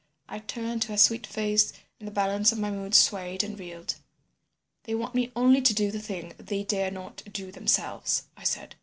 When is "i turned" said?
0.27-0.81